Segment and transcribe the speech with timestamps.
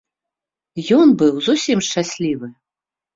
[0.99, 2.47] Ён быў зусім шчаслівы.